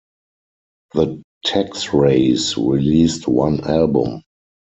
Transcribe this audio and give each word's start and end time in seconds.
The 0.95 1.21
Texreys 1.45 2.57
released 2.57 3.27
one 3.27 3.61
album. 3.65 4.23